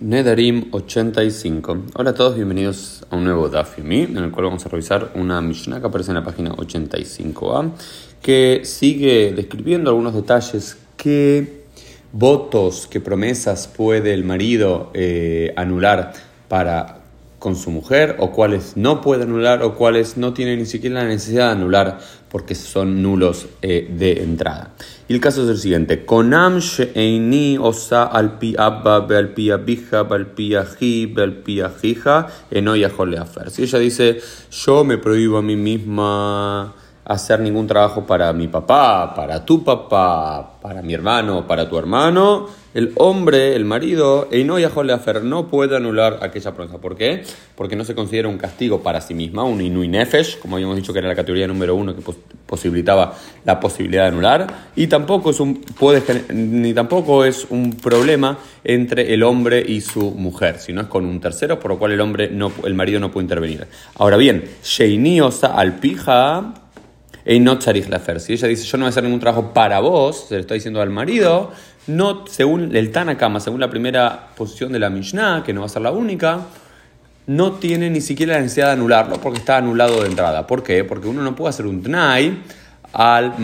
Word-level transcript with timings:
Nedarim 0.00 0.68
85. 0.70 1.76
Hola 1.94 2.10
a 2.10 2.14
todos, 2.14 2.34
bienvenidos 2.34 3.04
a 3.10 3.16
un 3.16 3.24
nuevo 3.24 3.50
Daf 3.50 3.78
en 3.78 4.16
el 4.16 4.30
cual 4.30 4.46
vamos 4.46 4.64
a 4.64 4.70
revisar 4.70 5.12
una 5.14 5.42
Mishnah 5.42 5.78
que 5.78 5.86
aparece 5.88 6.12
en 6.12 6.14
la 6.14 6.24
página 6.24 6.52
85a, 6.52 7.70
que 8.22 8.62
sigue 8.64 9.34
describiendo 9.36 9.90
algunos 9.90 10.14
detalles 10.14 10.78
qué 10.96 11.64
votos, 12.12 12.88
qué 12.90 13.00
promesas 13.00 13.68
puede 13.68 14.14
el 14.14 14.24
marido 14.24 14.90
eh, 14.94 15.52
anular 15.54 16.14
para 16.48 16.99
con 17.40 17.56
su 17.56 17.72
mujer, 17.72 18.14
o 18.20 18.30
cuáles 18.30 18.76
no 18.76 19.00
puede 19.00 19.24
anular, 19.24 19.64
o 19.64 19.74
cuáles 19.74 20.16
no 20.16 20.32
tiene 20.32 20.56
ni 20.56 20.66
siquiera 20.66 21.02
la 21.02 21.08
necesidad 21.08 21.46
de 21.46 21.52
anular 21.52 21.98
porque 22.30 22.54
son 22.54 23.02
nulos 23.02 23.46
eh, 23.60 23.88
de 23.90 24.22
entrada. 24.22 24.70
Y 25.08 25.14
el 25.14 25.20
caso 25.20 25.42
es 25.42 25.48
el 25.48 25.58
siguiente: 25.58 26.04
Konam 26.04 26.58
she'eini 26.58 27.58
osa 27.58 28.04
al 28.04 28.38
pi 28.38 28.54
abba 28.56 28.98
al 28.98 29.30
pi 29.30 29.50
abija 29.50 30.00
al 30.00 30.28
pi 30.28 30.54
aji 30.54 31.12
al 31.16 31.34
pi 31.38 31.60
ajija 31.60 32.28
enoya. 32.50 32.92
Si 33.48 33.62
ella 33.64 33.78
dice, 33.78 34.20
yo 34.52 34.84
me 34.84 34.98
prohíbo 34.98 35.38
a 35.38 35.42
mí 35.42 35.56
misma 35.56 36.74
hacer 37.10 37.40
ningún 37.40 37.66
trabajo 37.66 38.06
para 38.06 38.32
mi 38.32 38.46
papá, 38.46 39.12
para 39.16 39.44
tu 39.44 39.64
papá, 39.64 40.60
para 40.62 40.80
mi 40.80 40.94
hermano, 40.94 41.44
para 41.44 41.68
tu 41.68 41.76
hermano, 41.76 42.46
el 42.72 42.92
hombre, 42.94 43.56
el 43.56 43.64
marido, 43.64 44.28
hacer 44.94 45.24
no 45.24 45.48
puede 45.48 45.76
anular 45.76 46.20
aquella 46.22 46.54
promesa. 46.54 46.78
¿Por 46.78 46.96
qué? 46.96 47.24
Porque 47.56 47.74
no 47.74 47.84
se 47.84 47.96
considera 47.96 48.28
un 48.28 48.38
castigo 48.38 48.84
para 48.84 49.00
sí 49.00 49.14
misma, 49.14 49.42
un 49.42 49.60
inui 49.60 49.88
nefesh, 49.88 50.38
como 50.38 50.54
habíamos 50.54 50.76
dicho 50.76 50.92
que 50.92 51.00
era 51.00 51.08
la 51.08 51.16
categoría 51.16 51.48
número 51.48 51.74
uno 51.74 51.96
que 51.96 52.02
posibilitaba 52.46 53.12
la 53.44 53.58
posibilidad 53.58 54.02
de 54.02 54.08
anular, 54.10 54.46
y 54.76 54.86
tampoco 54.86 55.30
es 55.30 55.40
un, 55.40 55.62
puede, 55.62 56.04
ni 56.32 56.72
tampoco 56.74 57.24
es 57.24 57.44
un 57.50 57.72
problema 57.72 58.38
entre 58.62 59.12
el 59.12 59.24
hombre 59.24 59.64
y 59.66 59.80
su 59.80 60.12
mujer, 60.12 60.60
sino 60.60 60.82
es 60.82 60.86
con 60.86 61.06
un 61.06 61.20
tercero, 61.20 61.58
por 61.58 61.72
lo 61.72 61.78
cual 61.80 61.90
el 61.90 62.00
hombre 62.00 62.30
no, 62.30 62.52
el 62.62 62.74
marido 62.74 63.00
no 63.00 63.10
puede 63.10 63.24
intervenir. 63.24 63.66
Ahora 63.96 64.16
bien, 64.16 64.44
Sheiniosa 64.62 65.48
alpija 65.48 66.54
Si 67.24 68.32
ella 68.32 68.48
dice, 68.48 68.64
yo 68.64 68.78
no 68.78 68.84
voy 68.84 68.88
a 68.88 68.90
hacer 68.90 69.04
ningún 69.04 69.20
trabajo 69.20 69.52
para 69.52 69.80
vos, 69.80 70.26
se 70.28 70.34
lo 70.34 70.40
está 70.40 70.54
diciendo 70.54 70.80
al 70.80 70.90
marido, 70.90 71.52
no, 71.86 72.26
según 72.26 72.74
el 72.74 72.90
Tanakama, 72.90 73.40
según 73.40 73.60
la 73.60 73.70
primera 73.70 74.28
posición 74.36 74.72
de 74.72 74.78
la 74.78 74.90
Mishnah, 74.90 75.42
que 75.44 75.52
no 75.52 75.60
va 75.60 75.66
a 75.66 75.70
ser 75.70 75.82
la 75.82 75.92
única, 75.92 76.46
no 77.26 77.52
tiene 77.52 77.90
ni 77.90 78.00
siquiera 78.00 78.34
la 78.34 78.40
necesidad 78.40 78.66
de 78.66 78.72
anularlo 78.72 79.20
porque 79.20 79.38
está 79.38 79.58
anulado 79.58 80.02
de 80.02 80.08
entrada. 80.08 80.46
¿Por 80.46 80.62
qué? 80.62 80.84
Porque 80.84 81.08
uno 81.08 81.22
no 81.22 81.36
puede 81.36 81.50
hacer 81.50 81.66
un 81.66 81.82
Tnai 81.82 82.38
al 82.92 83.34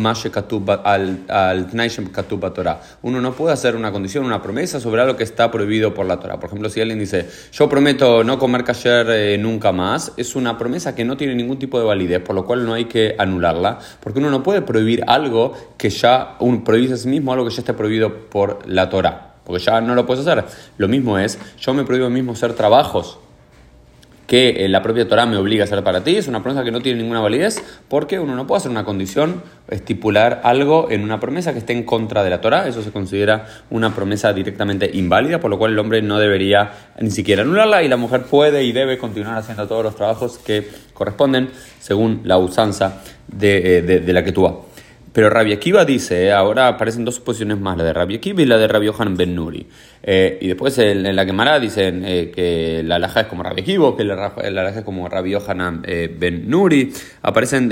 al, 0.85 1.25
al 1.29 2.53
Torah. 2.55 2.81
Uno 3.03 3.21
no 3.21 3.33
puede 3.33 3.53
hacer 3.53 3.77
una 3.77 3.93
condición, 3.93 4.25
una 4.25 4.43
promesa 4.43 4.81
sobre 4.81 5.03
algo 5.03 5.17
que 5.17 5.25
está 5.25 5.51
prohibido 5.51 5.95
por 5.95 6.07
la 6.07 6.19
Torah. 6.19 6.39
Por 6.41 6.49
ejemplo, 6.49 6.69
si 6.69 6.81
alguien 6.81 6.99
dice, 6.99 7.29
yo 7.53 7.69
prometo 7.69 8.25
no 8.25 8.39
comer 8.39 8.65
kasher 8.65 9.07
eh, 9.11 9.39
nunca 9.39 9.73
más, 9.73 10.13
es 10.17 10.37
una 10.37 10.59
promesa 10.59 10.95
que 10.95 11.05
no 11.05 11.17
tiene 11.17 11.35
ningún 11.35 11.59
tipo 11.59 11.79
de 11.79 11.85
validez, 11.85 12.21
por 12.21 12.35
lo 12.35 12.45
cual 12.45 12.65
no 12.65 12.75
hay 12.75 12.87
que 12.87 13.15
anularla, 13.19 13.79
porque 14.01 14.19
uno 14.19 14.31
no 14.31 14.43
puede 14.43 14.63
prohibir 14.63 15.05
algo 15.07 15.55
que 15.77 15.91
ya, 15.91 16.37
un, 16.41 16.65
prohibir 16.65 16.93
a 16.93 16.97
sí 16.97 17.09
mismo 17.09 17.33
algo 17.33 17.47
que 17.47 17.55
ya 17.55 17.61
está 17.61 17.77
prohibido 17.77 18.29
por 18.31 18.67
la 18.67 18.89
Torah, 18.89 19.35
porque 19.45 19.63
ya 19.63 19.81
no 19.81 19.95
lo 19.95 20.07
puedes 20.07 20.27
hacer. 20.27 20.45
Lo 20.79 20.89
mismo 20.89 21.19
es, 21.19 21.39
yo 21.59 21.75
me 21.75 21.85
prohíbo 21.85 22.11
mismo 22.11 22.33
hacer 22.33 22.55
trabajos 22.55 23.19
que 24.27 24.65
eh, 24.65 24.69
la 24.69 24.83
propia 24.83 25.07
Torah 25.07 25.27
me 25.27 25.37
obliga 25.37 25.65
a 25.65 25.67
hacer 25.67 25.83
para 25.85 26.03
ti, 26.03 26.17
es 26.17 26.29
una 26.29 26.43
promesa 26.43 26.65
que 26.65 26.71
no 26.71 26.81
tiene 26.81 27.01
ninguna 27.01 27.21
validez, 27.21 27.63
porque 27.89 28.19
uno 28.19 28.35
no 28.35 28.47
puede 28.47 28.59
hacer 28.59 28.71
una 28.71 28.85
condición, 28.85 29.43
estipular 29.69 30.41
algo 30.45 30.89
en 30.91 31.03
una 31.03 31.21
promesa 31.21 31.53
que 31.53 31.59
esté 31.59 31.73
en 31.73 31.85
contra 31.85 32.25
de 32.25 32.31
la 32.31 32.41
Torah, 32.41 32.67
eso 32.67 32.83
se 32.83 32.91
considera 32.91 33.47
una 33.71 33.95
promesa 33.95 34.33
directamente 34.33 34.91
inválida, 34.93 35.41
por 35.41 35.51
lo 35.51 35.59
cual 35.59 35.73
el 35.73 35.79
hombre 35.79 36.03
no 36.03 36.19
debería 36.19 36.73
ni 37.01 37.11
siquiera 37.11 37.43
anularla 37.43 37.83
y 37.83 37.89
la 37.89 37.97
mujer 37.97 38.23
puede 38.23 38.65
y 38.65 38.73
debe 38.73 38.99
continuar 38.99 39.39
haciendo 39.39 39.67
todos 39.67 39.85
los 39.85 39.97
trabajos 39.97 40.39
que 40.39 40.67
corresponden 40.93 41.51
según 41.81 42.23
la 42.25 42.39
usanza 42.39 43.03
de, 43.29 43.79
eh, 43.79 44.13
la 44.13 44.25
que 44.25 44.33
tú 44.33 44.43
vas. 44.43 44.55
Pero 45.17 45.31
Rabbi 45.31 45.55
Akiva 45.55 45.87
dice, 45.87 46.27
eh, 46.27 46.33
ahora 46.33 46.69
aparecen 46.69 47.07
dos 47.07 47.21
posiciones 47.21 47.59
más, 47.59 47.79
la 47.79 47.85
de 47.85 47.95
Rabbi 47.95 48.17
Akiva 48.17 48.43
y 48.43 48.45
la 48.45 48.59
de 48.59 48.69
Rabbi 48.69 48.91
Ben 49.17 49.35
Nuri. 49.35 49.67
Eh, 50.03 50.37
y 50.43 50.49
después 50.49 50.77
en, 50.77 51.17
la 51.17 51.25
Gemara 51.25 51.59
dicen 51.59 52.05
eh, 52.05 52.31
que 52.35 52.83
la 52.85 52.97
alhaja 52.97 53.23
es 53.23 53.27
como 53.27 53.43
Rabbi 53.43 53.63
Akiva, 53.63 53.97
que 53.97 54.05
la, 54.05 54.35
la 54.51 54.69
es 54.69 54.85
como 54.85 55.09
Rabbi 55.09 55.35
Ben 56.21 56.51
Nuri. 56.51 56.93
Aparecen 57.23 57.71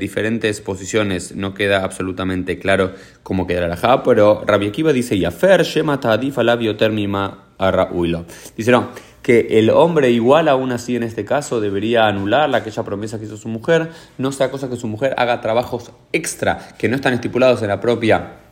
diferentes 0.00 0.62
posiciones, 0.62 1.36
no 1.36 1.52
queda 1.52 1.84
absolutamente 1.84 2.58
claro 2.58 2.92
cómo 3.22 3.46
queda 3.46 3.60
la 3.60 3.66
alhaja, 3.66 4.02
pero 4.02 4.42
Rabbi 4.46 4.68
Akiva 4.68 4.90
dice, 4.94 5.18
Yafer, 5.18 5.64
Shema 5.64 6.00
Ta'adif 6.00 6.38
Alabio 6.38 6.74
Termima 6.74 7.48
Arra'uilo. 7.58 8.24
Dice, 8.56 8.70
no, 8.70 8.88
que 9.28 9.58
el 9.58 9.68
hombre 9.68 10.10
igual 10.10 10.48
aún 10.48 10.72
así 10.72 10.96
en 10.96 11.02
este 11.02 11.26
caso 11.26 11.60
debería 11.60 12.06
anular 12.06 12.54
aquella 12.54 12.82
promesa 12.82 13.18
que 13.18 13.26
hizo 13.26 13.36
su 13.36 13.50
mujer, 13.50 13.90
no 14.16 14.32
sea 14.32 14.50
cosa 14.50 14.70
que 14.70 14.76
su 14.76 14.86
mujer 14.86 15.14
haga 15.18 15.42
trabajos 15.42 15.92
extra 16.14 16.68
que 16.78 16.88
no 16.88 16.96
están 16.96 17.12
estipulados 17.12 17.60
en 17.60 17.68
la 17.68 17.78
propia 17.78 18.47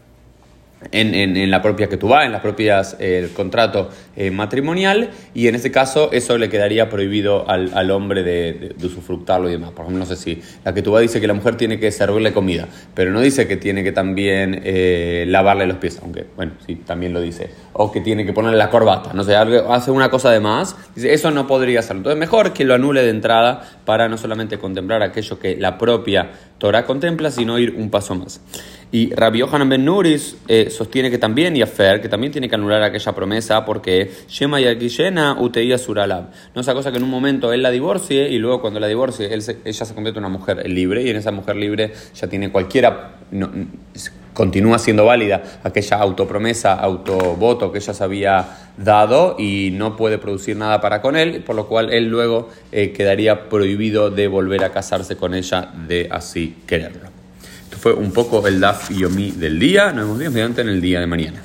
en, 0.93 1.15
en, 1.15 1.51
la 1.51 1.63
propia 1.63 1.89
que 1.89 1.97
tú 1.97 2.09
vas, 2.09 2.27
en 2.27 2.33
las 2.33 2.41
propias 2.41 2.97
eh, 2.99 3.21
el 3.25 3.31
contrato 3.31 3.91
eh, 4.17 4.31
matrimonial, 4.31 5.11
y 5.35 5.49
en 5.49 5.55
ese 5.55 5.71
caso 5.71 6.11
eso 6.13 6.39
le 6.39 6.49
quedaría 6.49 6.89
prohibido 6.89 7.49
al, 7.49 7.73
al 7.75 7.91
hombre 7.91 8.23
de, 8.23 8.75
de, 8.77 8.87
usufructarlo 8.87 9.49
y 9.49 9.53
demás. 9.53 9.71
Por 9.71 9.85
ejemplo, 9.85 9.99
no 9.99 10.07
sé 10.07 10.17
si 10.17 10.41
la 10.65 10.75
que 10.75 10.83
tú 10.83 10.97
dice 10.97 11.21
que 11.21 11.27
la 11.27 11.35
mujer 11.35 11.57
tiene 11.57 11.79
que 11.79 11.91
servirle 11.91 12.33
comida, 12.33 12.69
pero 12.95 13.11
no 13.11 13.21
dice 13.21 13.47
que 13.47 13.57
tiene 13.57 13.85
que 13.85 13.93
también 13.93 14.61
eh, 14.65 15.25
lavarle 15.29 15.67
los 15.67 15.77
pies, 15.77 15.99
aunque 16.03 16.27
bueno, 16.37 16.53
sí, 16.67 16.77
también 16.77 17.13
lo 17.13 17.21
dice, 17.21 17.51
o 17.73 17.93
que 17.93 18.01
tiene 18.01 18.25
que 18.25 18.33
ponerle 18.33 18.59
la 18.59 18.71
corbata, 18.71 19.13
no 19.13 19.25
sé, 19.25 19.37
hace 19.37 19.91
una 19.91 20.11
cosa 20.11 20.31
de 20.31 20.41
más, 20.41 20.77
eso 20.97 21.31
no 21.31 21.47
podría 21.47 21.81
hacerlo. 21.81 22.01
Entonces, 22.01 22.19
mejor 22.19 22.53
que 22.53 22.65
lo 22.65 22.75
anule 22.75 23.03
de 23.03 23.11
entrada 23.11 23.63
para 23.85 24.09
no 24.09 24.17
solamente 24.17 24.59
contemplar 24.59 25.03
aquello 25.03 25.39
que 25.39 25.57
la 25.57 25.79
propia 25.79 26.31
Torah 26.59 26.85
contempla, 26.85 27.31
sino 27.31 27.59
ir 27.59 27.75
un 27.77 27.91
paso 27.91 28.15
más. 28.15 28.41
Y 28.97 29.15
Rabbi 29.15 29.41
Yohanan 29.41 29.69
Ben 29.69 29.85
Nuris 29.85 30.39
eh, 30.49 30.71
sostiene 30.71 31.11
que 31.11 31.19
también 31.19 31.55
Yafer, 31.55 32.01
que 32.01 32.09
también 32.09 32.33
tiene 32.33 32.49
que 32.49 32.55
anular 32.55 32.83
aquella 32.83 33.13
promesa 33.15 33.63
porque 33.63 34.11
Shema 34.27 34.59
Yakishena 34.59 35.37
Uteia 35.39 35.77
Suralab. 35.77 36.31
No 36.55 36.63
es 36.63 36.67
cosa 36.67 36.91
que 36.91 36.97
en 36.97 37.05
un 37.05 37.11
momento 37.11 37.53
él 37.53 37.63
la 37.63 37.71
divorcie 37.71 38.31
y 38.31 38.39
luego 38.39 38.63
cuando 38.63 38.81
la 38.81 38.87
divorcie 38.87 39.29
ella 39.31 39.85
se 39.85 39.95
convierte 39.95 40.19
en 40.19 40.25
una 40.25 40.33
mujer 40.39 40.67
libre 40.67 41.03
y 41.03 41.11
en 41.11 41.17
esa 41.17 41.31
mujer 41.31 41.57
libre 41.57 41.93
ya 42.15 42.27
tiene 42.27 42.51
cualquiera, 42.51 43.17
continúa 44.33 44.79
siendo 44.79 45.05
válida 45.05 45.43
aquella 45.63 45.99
autopromesa, 45.99 46.73
autovoto 46.73 47.71
que 47.71 47.81
ella 47.81 47.93
se 47.93 48.03
había 48.03 48.49
dado 48.79 49.37
y 49.39 49.73
no 49.75 49.95
puede 49.95 50.17
producir 50.17 50.57
nada 50.57 50.81
para 50.81 51.03
con 51.03 51.17
él, 51.17 51.43
por 51.45 51.55
lo 51.55 51.69
cual 51.69 51.93
él 51.93 52.09
luego 52.09 52.49
eh, 52.73 52.93
quedaría 52.93 53.51
prohibido 53.51 54.09
de 54.09 54.27
volver 54.27 54.65
a 54.65 54.73
casarse 54.73 55.19
con 55.19 55.35
ella 55.35 55.71
de 55.87 56.09
así 56.11 56.57
quererlo. 56.67 57.16
Fue 57.79 57.93
un 57.93 58.13
poco 58.13 58.47
el 58.47 58.61
DAF 58.61 58.91
Yomi 58.91 59.33
del 59.33 59.59
día. 59.59 59.93
Nos 59.93 60.19
vemos 60.19 60.33
mediante 60.33 60.63
en 60.63 60.69
el 60.69 60.81
día 60.81 61.01
de 61.01 61.07
mañana. 61.07 61.43